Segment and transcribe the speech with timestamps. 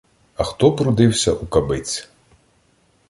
[0.35, 2.09] А хто прудився у кабиць.